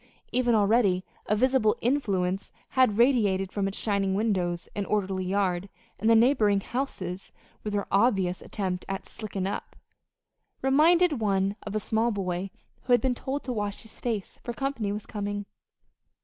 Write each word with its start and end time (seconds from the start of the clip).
Even 0.31 0.55
already 0.55 1.05
a 1.27 1.35
visible 1.35 1.77
influence 1.79 2.51
had 2.69 2.97
radiated 2.97 3.51
from 3.51 3.67
its 3.67 3.77
shining 3.77 4.15
windows 4.15 4.67
and 4.75 4.87
orderly 4.87 5.23
yard; 5.25 5.69
and 5.99 6.09
the 6.09 6.15
neighboring 6.15 6.59
houses, 6.59 7.31
with 7.63 7.73
their 7.73 7.85
obvious 7.91 8.41
attempt 8.41 8.83
at 8.89 9.05
"slickin' 9.07 9.45
up," 9.45 9.75
reminded 10.63 11.19
one 11.21 11.55
of 11.67 11.75
a 11.75 11.79
small 11.79 12.09
boy 12.09 12.49
who 12.85 12.93
has 12.93 12.99
been 12.99 13.13
told 13.13 13.43
to 13.43 13.53
wash 13.53 13.83
his 13.83 13.99
face, 13.99 14.39
for 14.43 14.53
company 14.53 14.91
was 14.91 15.05
coming. 15.05 15.45